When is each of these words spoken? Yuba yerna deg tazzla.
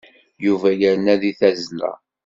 Yuba 0.45 0.69
yerna 0.79 1.15
deg 1.21 1.35
tazzla. 1.39 1.91